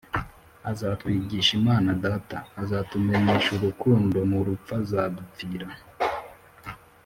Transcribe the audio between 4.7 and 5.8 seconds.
azadupfira.